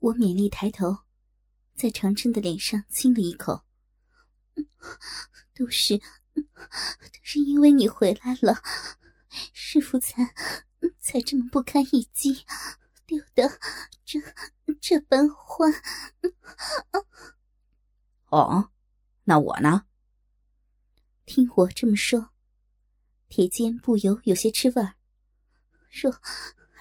[0.00, 0.98] 我勉力抬头，
[1.74, 3.64] 在长春的脸上亲了一口。
[5.54, 6.42] 都是，都
[7.22, 8.62] 是因为你回来了，
[9.52, 10.34] 师傅才
[11.00, 12.44] 才这么不堪一击，
[13.06, 13.58] 丢得
[14.04, 14.20] 这
[14.80, 15.72] 这般欢。
[18.26, 18.70] 哦，
[19.24, 19.86] 那我呢？
[21.26, 22.30] 听我这么说，
[23.28, 24.94] 铁坚不由有些吃味儿。
[25.90, 26.20] 若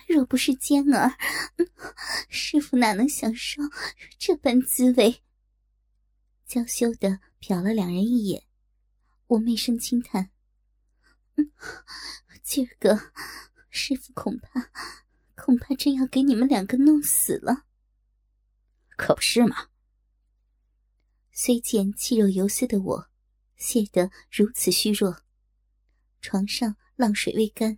[0.07, 1.17] 若不是坚儿，
[2.29, 3.61] 师傅哪能享受
[4.17, 5.21] 这般滋味？
[6.45, 8.43] 娇羞的瞟了两人一眼，
[9.27, 10.31] 我媚声轻叹
[12.41, 13.11] ：“今儿个
[13.69, 14.71] 师傅恐怕
[15.35, 17.65] 恐怕真要给你们两个弄死了。”
[18.95, 19.67] 可不是嘛！
[21.33, 23.09] 虽见气肉游丝的我，
[23.57, 25.21] 泄得如此虚弱，
[26.21, 27.77] 床上浪水未干，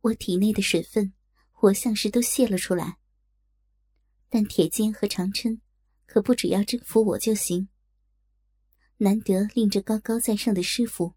[0.00, 1.12] 我体内的水分
[1.52, 2.98] 活像是都泄了出来。
[4.28, 5.60] 但铁坚和长琛
[6.06, 7.68] 可不只要征服我就行。
[8.98, 11.14] 难得令这高高在上的师傅，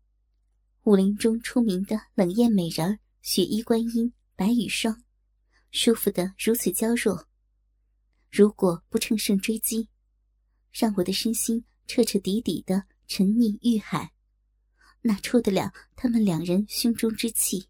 [0.84, 5.04] 武林中出名的冷艳美人雪衣观音白羽霜，
[5.72, 7.28] 舒服的如此娇弱。
[8.30, 9.90] 如果不乘胜追击，
[10.72, 14.14] 让我的身心彻彻底底的沉溺欲海，
[15.02, 17.68] 哪出得了他们两人胸中之气？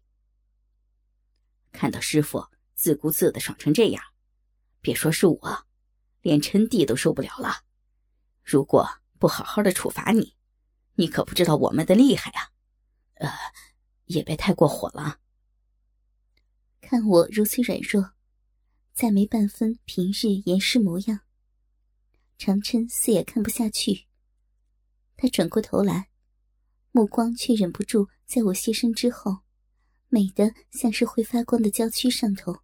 [1.72, 4.02] 看到师傅自顾自的爽成这样，
[4.80, 5.66] 别说是我，
[6.20, 7.64] 连陈弟都受不了了。
[8.44, 10.36] 如果不好好的处罚你，
[10.94, 12.50] 你可不知道我们的厉害啊！
[13.14, 13.30] 呃，
[14.04, 15.18] 也别太过火了。
[16.80, 18.12] 看我如此软弱。
[18.94, 21.20] 再没半分平日严师模样，
[22.36, 24.06] 长琛似也看不下去。
[25.16, 26.10] 他转过头来，
[26.90, 29.41] 目光却忍不住在我现身之后，
[30.14, 32.60] 美得像是会发光的娇躯上头，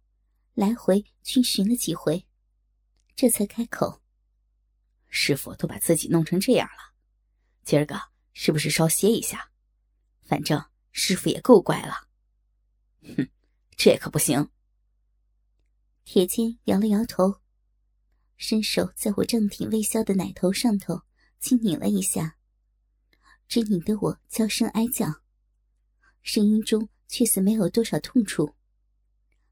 [0.53, 2.27] 来回均寻了几回，
[3.15, 4.03] 这才开口
[5.09, 6.93] ：“师傅都把自己弄成这样了，
[7.63, 7.99] 今儿个
[8.33, 9.49] 是不是稍歇一下？
[10.21, 12.07] 反正师傅也够乖了。”
[13.17, 13.27] 哼，
[13.75, 14.51] 这可不行。
[16.05, 17.41] 铁坚摇了摇头，
[18.37, 21.01] 伸手在我正挺微削的奶头上头
[21.39, 22.37] 轻拧了一下，
[23.47, 25.23] 只拧得我娇声哀叫，
[26.21, 28.55] 声音中却似没有多少痛楚，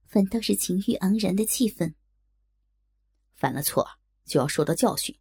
[0.06, 1.96] 反倒是情欲盎然的气氛。
[3.34, 3.86] 犯了错
[4.24, 5.20] 就要受到教训，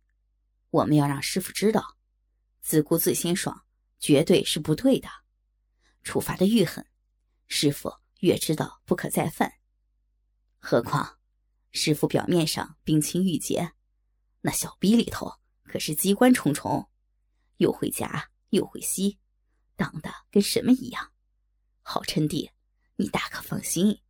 [0.70, 1.96] 我们要让师傅知道，
[2.60, 3.64] 自顾自先爽
[3.98, 5.08] 绝对是不对的，
[6.04, 6.86] 处罚的愈狠，
[7.48, 9.54] 师傅越知道不可再犯。
[10.58, 11.18] 何况。
[11.72, 13.72] 师傅表面上冰清玉洁，
[14.40, 15.30] 那小逼里头
[15.62, 16.88] 可是机关重重，
[17.58, 19.18] 又会夹又会吸，
[19.76, 21.12] 当的跟什么一样。
[21.88, 22.50] 好趁弟，
[22.96, 24.00] 你大可放心，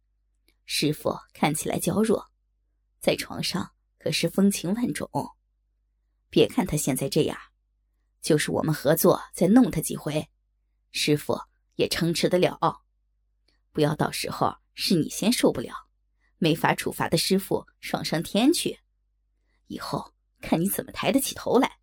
[0.65, 2.33] 师傅看起来娇弱，
[3.01, 5.11] 在床上可是风情万种。
[6.31, 7.39] 别看他现在这样，
[8.23, 10.31] 就是我们合作再弄他几回，
[10.91, 11.39] 师傅
[11.75, 12.83] 也撑持得了。
[13.73, 15.87] 不要到时候是你先受不了。
[16.39, 18.79] 没法处罚的师傅爽上天去，
[19.67, 21.79] 以后看你怎么抬得起头来。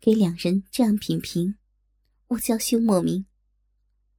[0.00, 1.56] 给两人这样品评，
[2.26, 3.26] 我娇羞莫名，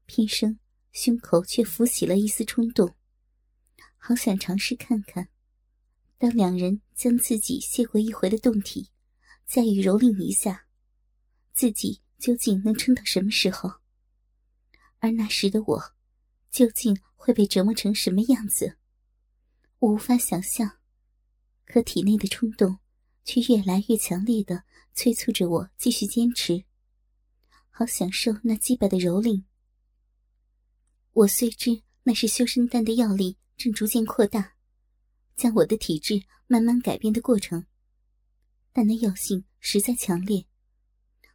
[0.06, 0.60] 偏生
[0.92, 2.96] 胸口却浮起了一丝冲动，
[3.98, 5.30] 好想尝试看看，
[6.18, 8.90] 当两人将自己卸过一回的洞体，
[9.46, 10.68] 再予蹂躏一下，
[11.54, 13.74] 自己究竟能撑到什么时候？
[15.00, 15.94] 而那时的我，
[16.52, 16.98] 究竟？
[17.26, 18.76] 会被折磨成什么样子？
[19.80, 20.80] 我无法想象，
[21.66, 22.80] 可体内的冲动
[23.24, 26.66] 却越来越强烈的催促着我继续坚持，
[27.70, 29.46] 好享受那鸡巴的蹂躏。
[31.14, 34.56] 我虽知那是修身丹的药力正逐渐扩大，
[35.36, 37.66] 将我的体质慢慢改变的过程，
[38.72, 40.46] 但那药性实在强烈，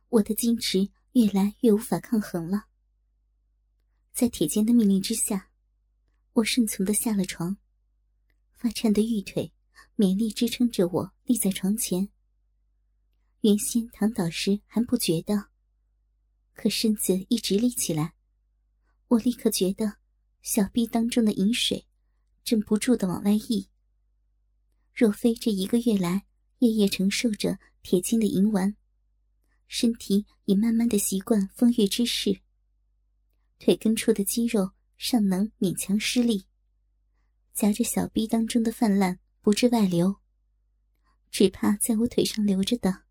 [0.08, 2.66] 我的矜持越来越无法抗衡了。
[4.12, 5.46] 在铁坚的命令之下。
[6.34, 7.56] 我顺从的下了床，
[8.52, 9.52] 发颤的玉腿
[9.96, 12.10] 勉力支撑着我立在床前。
[13.40, 15.48] 原先躺倒时还不觉得，
[16.54, 18.14] 可身子一直立起来，
[19.08, 19.98] 我立刻觉得
[20.42, 21.86] 小臂当中的饮水
[22.44, 23.68] 正不住的往外溢。
[24.94, 26.26] 若非这一个月来
[26.58, 28.76] 夜夜承受着铁金的银丸，
[29.66, 32.40] 身体已慢慢的习惯风月之事，
[33.58, 34.72] 腿根处的肌肉。
[35.00, 36.46] 尚能勉强施力，
[37.54, 40.16] 夹着小臂当中的泛滥不致外流，
[41.30, 43.04] 只怕在我腿上流着的，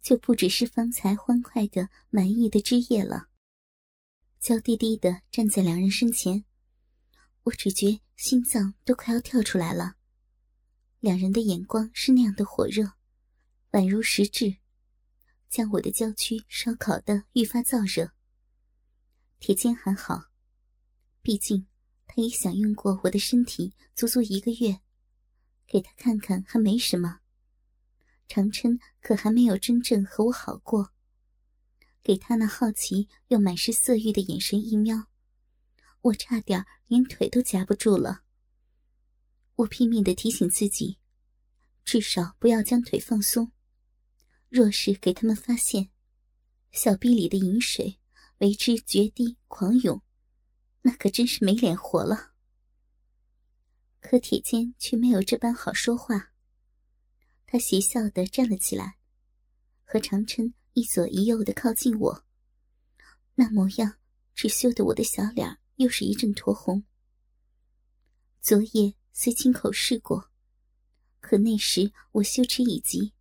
[0.00, 3.25] 就不只是方才欢快的满意的汁液了。
[4.38, 6.44] 娇滴滴的站在两人身前，
[7.44, 9.96] 我只觉心脏都快要跳出来了，
[11.00, 12.92] 两人的眼光是那样的火热，
[13.72, 14.58] 宛如实质，
[15.48, 18.12] 将我的娇躯烧烤的愈发燥热。
[19.40, 20.26] 铁坚还好，
[21.22, 21.66] 毕竟
[22.06, 24.80] 他已享用过我的身体足足一个月，
[25.66, 27.20] 给他看看还没什么。
[28.28, 30.92] 长琛可还没有真正和我好过，
[32.06, 35.08] 给他那好奇又满是色欲的眼神一瞄，
[36.02, 38.22] 我差点连腿都夹不住了。
[39.56, 41.00] 我拼命的提醒自己，
[41.82, 43.50] 至少不要将腿放松。
[44.48, 45.90] 若是给他们发现，
[46.70, 47.98] 小臂里的饮水
[48.38, 50.00] 为之决堤狂涌，
[50.82, 52.34] 那可真是没脸活了。
[53.98, 56.30] 可铁坚却没有这般好说话。
[57.46, 58.96] 他邪笑的站了起来，
[59.84, 62.22] 和长琛一左一右的靠近我，
[63.36, 63.96] 那模样
[64.34, 66.84] 只羞得我的小脸又是一阵酡红。
[68.42, 68.94] 昨夜。
[69.18, 70.30] 虽亲口试过，
[71.20, 73.14] 可那时我羞耻已极，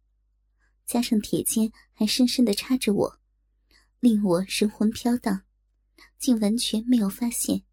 [0.86, 3.20] 加上铁肩还深深的插着我，
[4.02, 5.46] 令我神魂飘荡，
[6.18, 7.64] 竟完全没有发现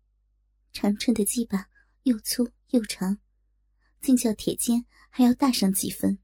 [0.72, 1.68] 长春的鸡巴
[2.04, 3.18] 又粗又长，
[4.00, 6.20] 竟叫铁肩还要大上几分。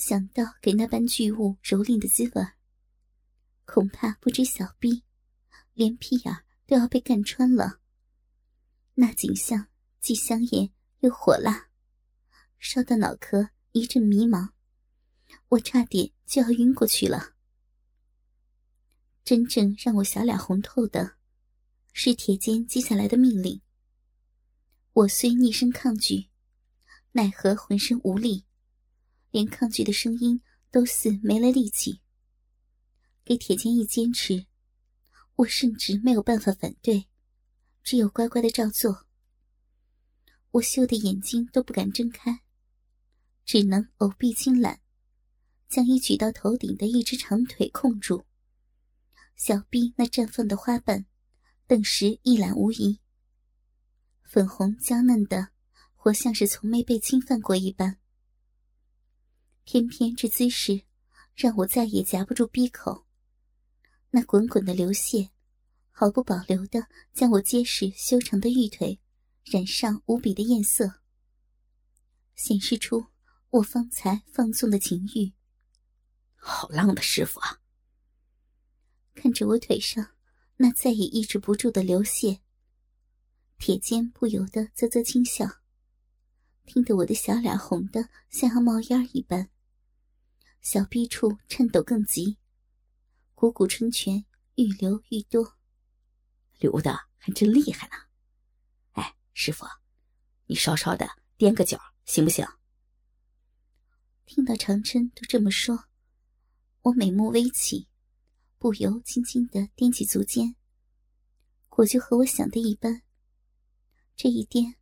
[0.00, 2.46] 想到给那般巨物蹂躏的滋味，
[3.66, 5.04] 恐怕不止小臂，
[5.74, 7.80] 连屁眼都要被干穿了。
[8.94, 9.68] 那景象。
[10.00, 11.68] 既香艳又火辣，
[12.58, 14.48] 烧得脑壳一阵迷茫，
[15.50, 17.34] 我差点就要晕过去了。
[19.22, 21.16] 真正让我小脸红透的，
[21.92, 23.60] 是铁坚接下来的命令。
[24.94, 26.30] 我虽逆声抗拒，
[27.12, 28.46] 奈何浑身无力，
[29.30, 32.00] 连抗拒的声音都似没了力气。
[33.24, 34.46] 给铁坚一坚持，
[35.36, 37.06] 我甚至没有办法反对，
[37.84, 39.06] 只有乖乖的照做。
[40.52, 42.40] 我羞得眼睛都不敢睁开，
[43.44, 44.80] 只能藕臂轻揽，
[45.68, 48.24] 将已举到头顶的一只长腿控住。
[49.36, 51.06] 小臂那绽放的花瓣，
[51.68, 52.98] 顿时一览无遗。
[54.24, 55.50] 粉红娇嫩的，
[55.94, 57.99] 活像是从没被侵犯过一般。
[59.72, 60.82] 偏偏这姿势，
[61.36, 63.06] 让我再也夹不住闭口。
[64.10, 65.30] 那滚滚的流血，
[65.92, 68.98] 毫不保留的将我结实修长的玉腿。
[69.44, 71.02] 染上无比的艳色，
[72.34, 73.06] 显示出
[73.50, 75.34] 我方才放纵的情欲。
[76.34, 77.60] 好浪的师傅啊！
[79.14, 80.16] 看着我腿上
[80.56, 82.40] 那再也抑制不住的流血，
[83.56, 85.46] 铁肩不由得啧啧轻笑，
[86.66, 89.48] 听得我的小脸红的像要冒烟一般，
[90.62, 92.36] 小臂处颤抖更急，
[93.34, 94.24] 股股春泉
[94.56, 95.56] 愈流愈多，
[96.58, 97.94] 流的还真厉害呢。
[98.92, 99.64] 哎师傅，
[100.44, 101.08] 你稍稍的
[101.38, 102.46] 踮个脚行不行？
[104.26, 105.86] 听到长琛都这么说，
[106.82, 107.88] 我美目微起，
[108.58, 110.54] 不由轻轻的踮起足尖。
[111.70, 113.02] 果就和我想的一般，
[114.14, 114.76] 这一颠，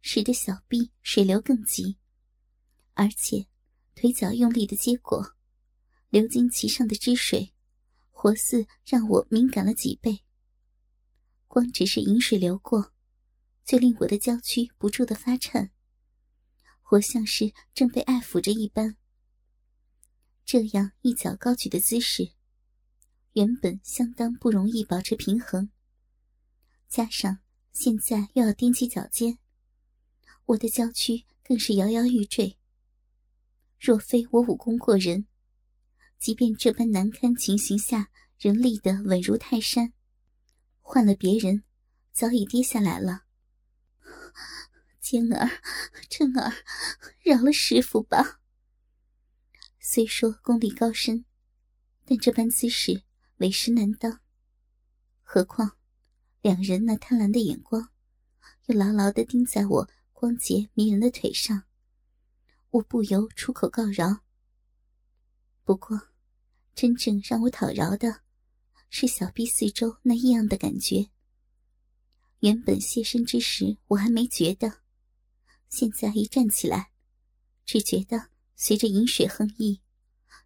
[0.00, 1.98] 使得小臂水流更急，
[2.92, 3.48] 而且
[3.94, 5.34] 腿脚用力的结果，
[6.08, 7.52] 流经其上的汁水，
[8.10, 10.20] 活似让我敏感了几倍。
[11.46, 12.92] 光只是饮水流过。
[13.64, 15.70] 就令我的娇躯不住的发颤，
[16.82, 18.98] 活像是正被爱抚着一般。
[20.44, 22.32] 这样一脚高举的姿势，
[23.32, 25.70] 原本相当不容易保持平衡，
[26.90, 27.38] 加上
[27.72, 29.38] 现在又要踮起脚尖，
[30.44, 32.58] 我的娇躯更是摇摇欲坠。
[33.84, 35.26] 若非我武功过人，
[36.18, 39.92] 即便这般难堪情形下仍立得稳如泰山，
[40.80, 41.64] 换了别人，
[42.10, 43.24] 早已跌下来了。
[45.00, 45.50] 坚儿，
[46.08, 46.50] 真儿，
[47.22, 48.40] 饶了师傅吧。
[49.78, 51.26] 虽说功力高深，
[52.06, 53.02] 但这般姿势
[53.36, 54.20] 为师难当。
[55.22, 55.76] 何况
[56.40, 57.90] 两人那贪婪的眼光，
[58.64, 61.64] 又牢牢的盯在我光洁迷人的腿上，
[62.74, 64.24] 我不由出口告饶。
[65.62, 66.08] 不过，
[66.74, 68.22] 真正让我讨饶的，
[68.90, 71.08] 是小臂四周那异样的感觉。
[72.40, 74.80] 原本卸身之时，我还没觉得，
[75.68, 76.90] 现在一站起来，
[77.64, 79.80] 只觉得随着饮水横溢，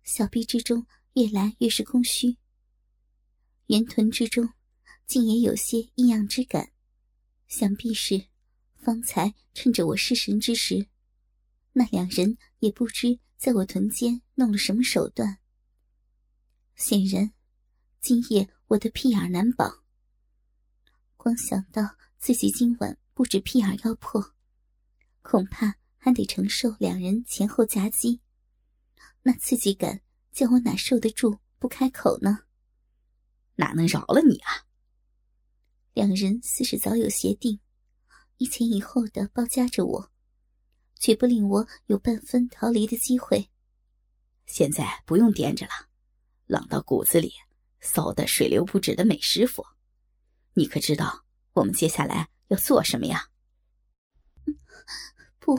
[0.02, 2.36] 小臂之中越来越是空虚。
[3.68, 4.52] 圆臀之中，
[5.06, 6.72] 竟也有些异样之感，
[7.46, 8.26] 想必是
[8.76, 10.88] 方才趁着我失神之时，
[11.78, 15.38] 那两人也不知在我臀间弄了什么手段。
[16.74, 17.32] 显然，
[18.00, 19.84] 今夜我的屁眼难保。
[21.16, 24.34] 光想到自己今晚不止屁眼要破，
[25.22, 28.20] 恐怕还得承受两人前后夹击，
[29.22, 30.00] 那刺激感
[30.32, 32.40] 叫我哪受得住不开口呢？
[33.54, 34.66] 哪能饶了你啊？
[35.92, 37.60] 两人似是早有协定，
[38.38, 40.10] 一前一后的包夹着我，
[40.98, 43.48] 绝不令我有半分逃离的机会。
[44.46, 45.72] 现在不用掂着了，
[46.46, 47.32] 冷到骨子里，
[47.80, 49.64] 骚的水流不止的美师傅，
[50.54, 53.28] 你可知道我们接下来要做什么呀？
[55.38, 55.58] 不，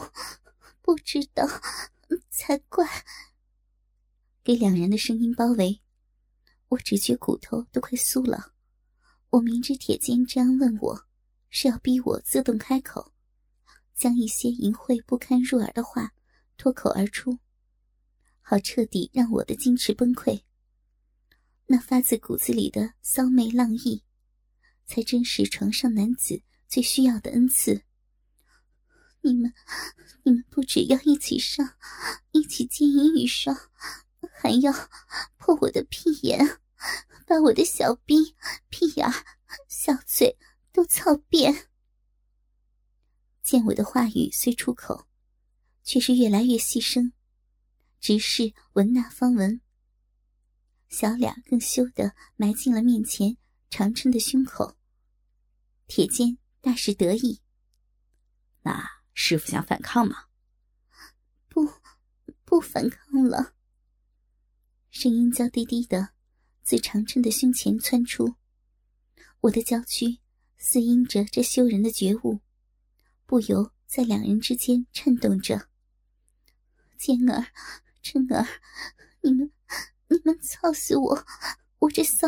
[0.82, 1.48] 不知道
[2.30, 2.88] 才怪！
[4.44, 5.82] 给两人的声音包围，
[6.70, 8.54] 我只觉骨头都快酥了。
[9.30, 11.06] 我明知铁金这样问我，
[11.50, 13.14] 是要逼我自动开口，
[14.00, 16.14] 将一些淫秽不堪入耳的话
[16.56, 17.38] 脱口而出，
[18.40, 20.42] 好彻底让我的矜持崩溃。
[21.66, 24.02] 那发自骨子里的骚媚浪意，
[24.86, 27.84] 才真是床上男子最需要的恩赐。
[29.20, 29.54] 你们，
[30.24, 31.76] 你们不只要一起上，
[32.32, 33.54] 一起经营与上，
[34.32, 34.72] 还要
[35.38, 36.62] 破我的屁眼。
[37.28, 38.34] 把我的小逼、
[38.70, 39.08] 屁眼、
[39.68, 40.38] 小嘴
[40.72, 41.68] 都操遍。
[43.50, 45.08] 见我的话语虽出口，
[45.84, 47.14] 却是越来越细声，
[48.00, 49.60] 直是闻那方闻。
[50.88, 53.38] 小脸更羞得埋进了面前
[53.72, 54.78] 长春的胸口。
[55.88, 57.42] 铁坚大是得意。
[58.62, 60.26] 那师傅想反抗吗？
[61.48, 61.68] 不，
[62.46, 63.56] 不反抗了。
[64.92, 66.10] 声音娇滴滴的。
[66.62, 68.36] 自长春的胸前窜出，
[69.40, 70.20] 我的娇躯
[70.60, 72.42] 似因着这羞人的觉悟，
[73.30, 75.70] 不由在两人之间颤动着。
[76.98, 77.46] 坚儿、
[78.02, 78.44] 春儿，
[79.22, 79.52] 你们、
[80.08, 81.28] 你们操死我，
[81.78, 82.28] 我这骚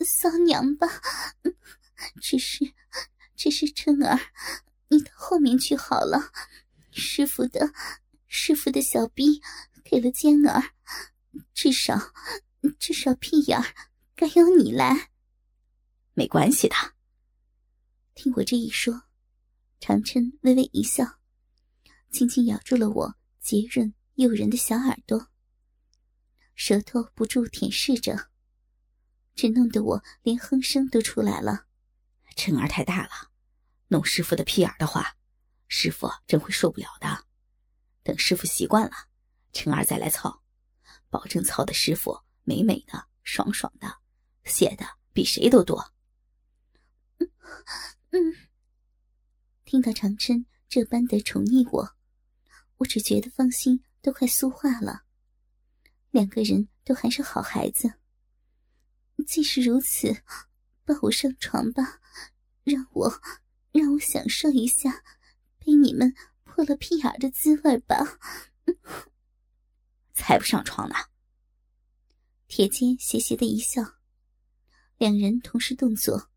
[0.00, 0.88] 骚娘吧！
[2.20, 2.74] 只是，
[3.36, 4.18] 只是春儿，
[4.88, 6.32] 你到后面去好了。
[6.90, 7.72] 师傅的，
[8.26, 9.40] 师傅的小逼
[9.84, 10.72] 给了坚儿，
[11.54, 12.12] 至少。
[12.80, 13.64] 至少屁眼儿
[14.16, 15.10] 该由你来，
[16.12, 16.74] 没关系的。
[18.14, 19.04] 听我这一说，
[19.80, 21.18] 长琛微微一笑，
[22.10, 25.28] 轻轻咬住了我洁润诱人的小耳朵，
[26.54, 28.28] 舌头不住舔舐着，
[29.34, 31.66] 只弄得我连哼声都出来了。
[32.36, 33.30] 琛儿太大了，
[33.88, 35.16] 弄师傅的屁眼的话，
[35.66, 37.26] 师傅真会受不了的。
[38.02, 38.92] 等师傅习惯了，
[39.52, 40.42] 琛儿再来操，
[41.08, 42.20] 保证操的师傅。
[42.42, 43.98] 美美的，爽爽的，
[44.44, 45.92] 写的比谁都多。
[47.18, 47.30] 嗯
[48.10, 48.34] 嗯，
[49.70, 51.94] 听到长琛这般的宠溺我，
[52.78, 55.04] 我只觉得芳心都快酥化了。
[56.10, 57.94] 两个人都还是好孩子，
[59.28, 60.24] 既是如此，
[60.84, 62.00] 抱我上床吧，
[62.64, 63.20] 让我
[63.70, 65.04] 让我享受一下
[65.60, 66.12] 被你们
[66.42, 68.18] 破了屁眼的滋味吧。
[70.14, 70.96] 才不上床呢！
[72.48, 74.00] 铁坚邪邪的一笑，
[74.98, 76.28] 两人同时动作，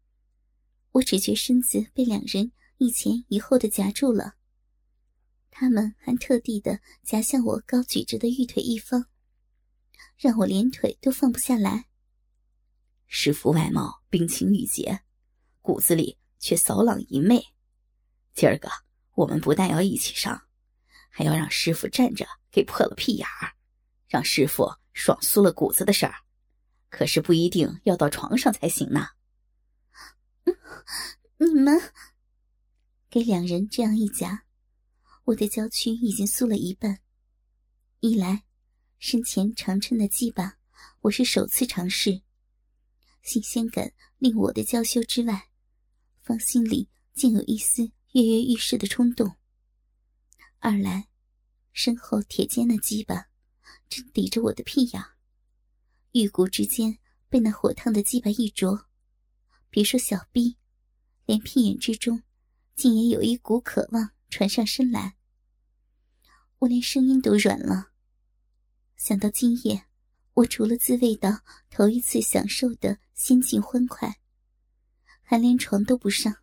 [0.92, 2.52] 我只觉身子被两人
[2.84, 4.34] 一前一后的夹住了。
[5.50, 9.06] 他们还特地的夹向我高举着的玉腿一方，
[10.18, 11.86] 让我连腿都放不下来。
[13.08, 15.02] 师傅外貌冰清玉洁，
[15.62, 17.42] 骨子里却骚朗淫媚。
[18.34, 18.70] 今儿个
[19.16, 20.42] 我们不但要一起上，
[21.10, 23.54] 还要让师傅站着给破了屁眼儿，
[24.08, 24.70] 让师傅。
[24.96, 26.14] 爽酥了骨子的事儿，
[26.92, 29.08] 可是不一定要到床上才行呢。
[31.38, 31.82] 你们
[33.14, 34.44] 给两人这样一夹，
[35.26, 36.98] 我的娇躯已经酥了一半。
[38.00, 38.44] 一来，
[38.98, 40.58] 身前长衬的鸡巴，
[41.02, 42.24] 我是首次尝试，
[43.22, 45.52] 新鲜感令我的娇羞之外，
[46.24, 49.36] 芳心里竟有一丝跃跃欲试的冲动。
[50.58, 51.08] 二来，
[51.72, 53.28] 身后铁尖的鸡巴。
[53.90, 55.04] 正抵着我的屁眼，
[56.14, 56.98] 玉骨之间
[57.30, 58.88] 被那火烫的鸡巴一啄，
[59.70, 60.58] 别说小臂，
[61.28, 62.24] 连屁眼之中，
[62.76, 65.16] 竟也有一股渴望传上身来。
[66.60, 67.92] 我连声音都软了。
[68.96, 69.86] 想到今夜，
[70.34, 74.20] 我除了自慰到头一次享受的仙境欢快，
[75.22, 76.38] 还连床都不上，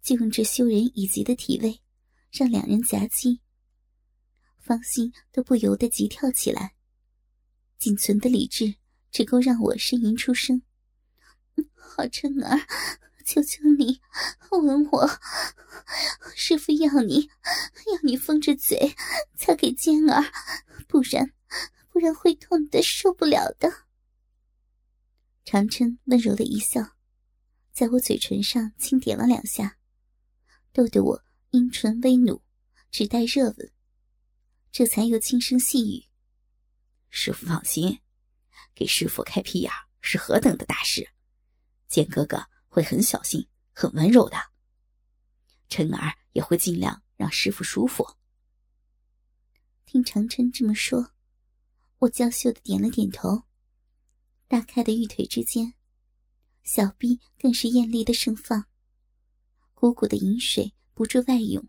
[0.00, 1.80] 就用这羞人以及的体位，
[2.30, 3.40] 让两人夹击。
[4.58, 6.74] 芳心都不由得急跳起来，
[7.78, 8.76] 仅存的理智
[9.10, 10.62] 只够让我呻吟出声。
[11.74, 12.58] 好春儿，
[13.22, 14.00] 求求你
[14.50, 15.08] 吻我！
[16.34, 18.94] 师傅要你，要你封着嘴，
[19.36, 20.22] 才给尖儿，
[20.86, 21.32] 不然，
[21.90, 23.86] 不然会痛的受不了的。
[25.44, 26.96] 长春温柔的一笑，
[27.72, 29.78] 在我嘴唇上轻点了两下，
[30.72, 32.42] 逗得我阴唇微努，
[32.90, 33.72] 只待热吻。
[34.70, 36.06] 这才又轻声细语
[37.10, 38.00] ：“师傅放心，
[38.74, 41.10] 给师傅开屁眼是何等的大事，
[41.88, 44.38] 见哥哥会很小心、很温柔的。
[45.68, 48.16] 晨儿也会尽量让师傅舒服。”
[49.84, 51.12] 听长春这么说，
[51.98, 53.42] 我娇羞的点了点头。
[54.48, 55.74] 大开的玉腿之间，
[56.62, 58.64] 小臂更是艳丽的盛放，
[59.74, 61.68] 汩汩的饮水不住外涌，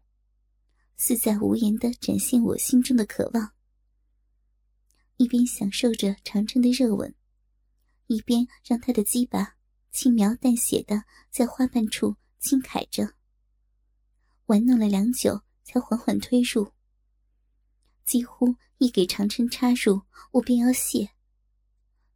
[0.95, 3.51] 似在无言的展现我心中的渴望。
[5.17, 7.13] 一边享受着长春的热吻，
[8.07, 9.57] 一边让他的鸡巴
[9.93, 13.13] 轻描淡写的在花瓣处轻揩着，
[14.47, 16.73] 玩弄了良久，才缓缓推入。
[18.03, 21.11] 几乎一给长春插入，我便要泄。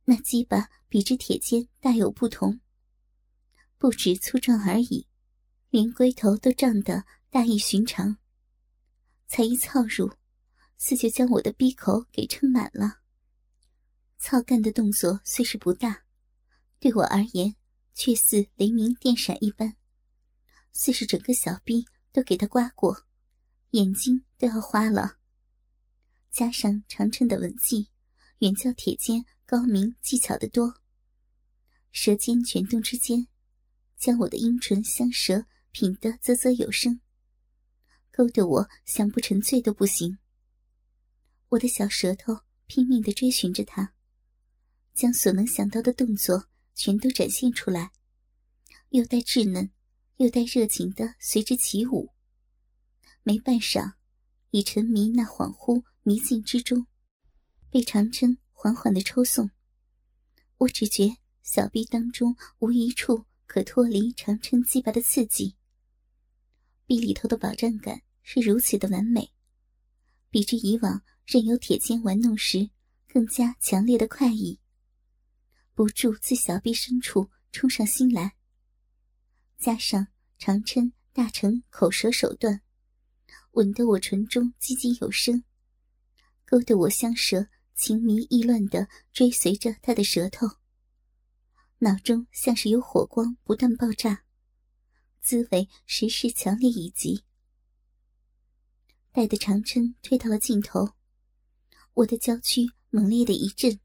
[0.06, 2.60] 那鸡巴比之铁尖大有不同，
[3.78, 5.08] 不止粗壮而已，
[5.70, 8.18] 连龟头都胀得大异寻常。
[9.28, 10.12] 才一操入，
[10.80, 13.02] 似就将我的逼口给撑满了。
[14.18, 16.06] 操干的动作虽是不大，
[16.80, 17.56] 对我而言
[17.98, 19.76] 却似雷鸣电闪一般，
[20.72, 23.08] 似是整个小臂都给他刮过，
[23.72, 25.18] 眼睛都要花了。
[26.30, 27.90] 加上长春的吻技，
[28.38, 30.76] 远较铁尖高明技巧的多。
[31.92, 33.28] 舌尖卷动之间，
[33.98, 37.02] 将我的阴唇香舌品得啧啧有声，
[38.12, 40.20] 勾得我想不沉醉都不行。
[41.50, 43.96] 我的小舌头拼命的追寻着他，
[44.94, 47.92] 将所能想到的动作全都展现出来，
[48.90, 49.72] 又带稚嫩，
[50.18, 52.14] 又带热情的随之起舞。
[53.24, 53.96] 没半晌，
[54.52, 55.84] 已沉迷那恍惚。
[56.04, 56.88] 迷境之中，
[57.70, 59.52] 被长针缓缓的抽送，
[60.60, 65.58] 我只觉小臂当中无一处可脱离长针击拔的刺激。
[66.86, 69.34] 臂里头的饱胀感是如此的完美，
[70.30, 72.70] 比之以往任由铁尖玩弄时
[73.10, 74.62] 更加强烈的快意，
[75.78, 78.36] 不住自小臂深处冲上心来。
[79.60, 80.08] 加上
[80.40, 82.64] 长琛大成口舌手段，
[83.52, 85.44] 吻得我唇中唧唧有声。
[86.48, 90.48] 勾得我香舌情迷意乱的追随着他的舌头，
[91.78, 94.24] 脑中像是有火光不断爆炸，
[95.22, 97.24] 滋味时时强烈以及。
[99.12, 100.96] 待得长琛推到了尽头，
[101.94, 103.80] 我的娇躯猛烈的一震，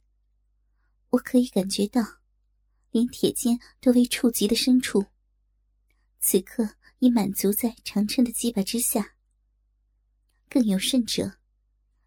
[1.12, 2.20] 我可以感觉到，
[2.90, 5.04] 连铁尖都未触及的深处，
[6.20, 9.14] 此刻已满足在长针的鸡巴之下。
[10.48, 11.38] 更有甚者。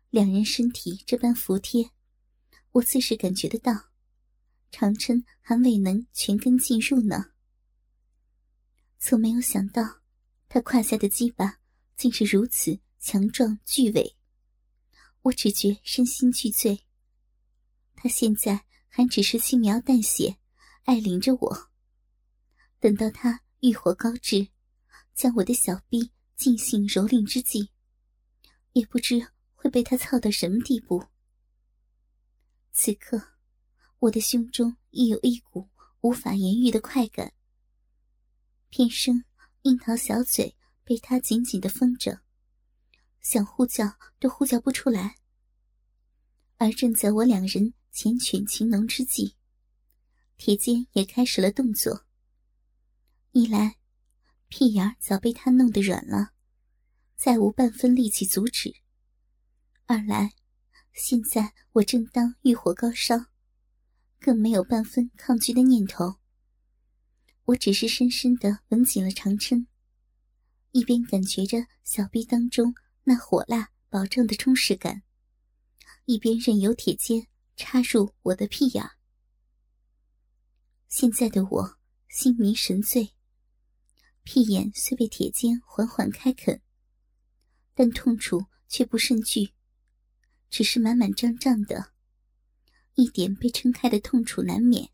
[0.10, 1.92] 两人身体这般服帖，
[2.72, 3.92] 我自是感觉得到，
[4.72, 7.32] 长春还未能全根进入呢。
[8.98, 10.00] 从没有想到，
[10.48, 11.60] 他胯下的鸡巴
[11.98, 14.16] 竟是如此强壮巨伟，
[15.24, 16.86] 我只觉身心俱醉。
[17.94, 18.65] 他现在
[18.96, 20.38] 还只是轻描淡写，
[20.86, 21.70] 爱领着我。
[22.80, 24.48] 等到他欲火高至，
[25.14, 27.72] 将我的小臂尽兴蹂躏之际，
[28.72, 29.28] 也不知。
[29.54, 31.04] 会被他操到什么地步？
[32.72, 33.20] 此刻，
[33.98, 35.68] 我的胸中亦有一股
[36.02, 37.34] 无法言喻的快感。
[38.70, 39.26] 偏生
[39.64, 42.22] 樱桃小嘴被他紧紧的封着，
[43.22, 45.16] 想呼叫都呼叫不出来。
[46.58, 49.36] 而正在我两人缱绻情浓之际，
[50.36, 52.06] 铁剑也开始了动作。
[53.32, 53.78] 一来，
[54.50, 56.34] 屁眼早被他弄得软了，
[57.16, 58.76] 再无半分力气阻止。
[59.86, 60.34] 二来，
[60.92, 63.16] 现在我正当欲火高烧，
[64.20, 66.16] 更没有半分抗拒的念头。
[67.46, 69.68] 我只是深深的吻紧了长针，
[70.72, 75.04] 一边感觉着小臂当中那火辣饱胀的充实感，
[76.04, 78.84] 一边任由铁尖插入我的屁眼。
[80.88, 83.14] 现在的我心迷神醉，
[84.24, 86.62] 屁眼虽被铁尖缓缓开垦，
[87.74, 89.54] 但痛楚却不甚剧。
[90.50, 91.92] 只是满满胀胀的，
[92.94, 94.90] 一点被撑开的痛楚难免。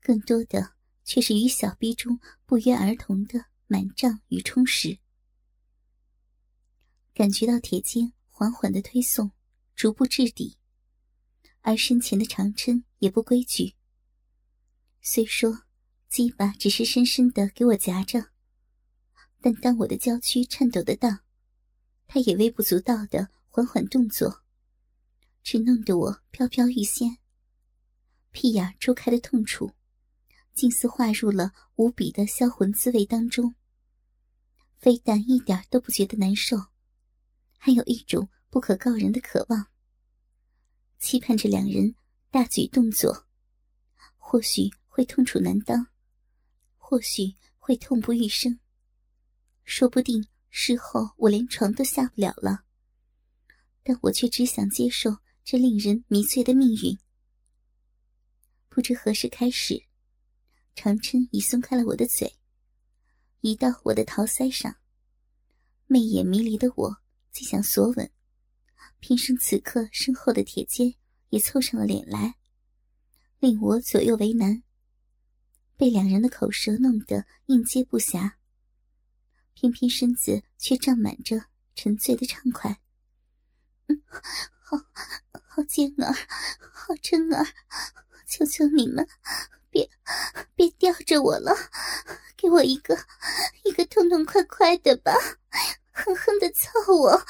[0.00, 4.98] 更多的却是与小臂中不约而同的满胀与充实。
[7.14, 9.30] 感觉到铁尖缓缓的推送，
[9.76, 10.56] 逐步至底，
[11.60, 13.74] 而身前的长琛也不规矩。
[15.00, 15.64] 虽说
[16.08, 18.30] 鸡巴只是深深的给我夹着，
[19.40, 21.20] 但当我的娇躯颤抖的当，
[22.06, 23.30] 他也微不足道的。
[23.52, 24.44] 缓缓动作，
[25.42, 27.18] 只弄得我飘飘欲仙。
[28.30, 29.72] 屁眼周开的痛楚，
[30.54, 33.56] 竟似化入了无比的销魂滋味当中。
[34.78, 36.56] 非但一点都不觉得难受，
[37.58, 39.66] 还有一种不可告人的渴望，
[41.00, 41.94] 期盼着两人
[42.30, 43.26] 大举动作，
[44.18, 45.86] 或许会痛楚难当，
[46.76, 48.60] 或许会痛不欲生，
[49.64, 52.64] 说不定事后我连床都下不了了。
[53.82, 56.98] 但我却只想接受这令人迷醉的命运。
[58.68, 59.82] 不知何时开始，
[60.74, 62.36] 长琛已松开了我的嘴，
[63.40, 64.76] 移到我的桃腮上。
[65.86, 66.98] 媚眼迷离的我，
[67.32, 68.12] 既想索吻，
[69.00, 70.94] 偏生此刻身后的铁肩
[71.30, 72.36] 也凑上了脸来，
[73.38, 74.62] 令我左右为难。
[75.76, 78.32] 被两人的口舌弄得应接不暇，
[79.54, 82.80] 偏偏身子却胀满着沉醉的畅快。
[83.86, 84.02] 嗯，
[84.60, 84.76] 好
[85.32, 86.12] 好贱儿，
[86.70, 87.46] 好真儿，
[88.26, 89.08] 求求你们，
[89.70, 89.90] 别
[90.54, 91.56] 别吊着我了，
[92.36, 92.94] 给我一个
[93.64, 95.12] 一个痛痛快快的吧。
[95.92, 97.26] 狠狠的操我，